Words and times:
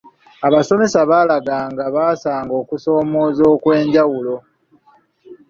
Abasomesa 0.47 0.99
baalaga 1.09 1.57
nga 1.71 1.85
basanga 1.95 2.53
okusoomooza 2.61 3.43
okw’enjawulo. 3.53 4.35